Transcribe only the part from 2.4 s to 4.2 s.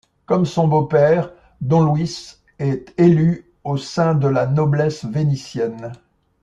est élu au sein